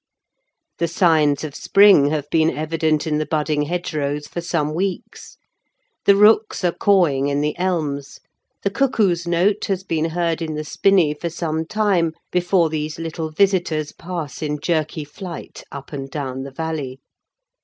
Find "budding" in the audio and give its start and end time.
3.27-3.61